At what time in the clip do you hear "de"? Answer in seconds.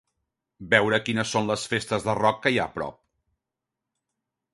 2.07-2.15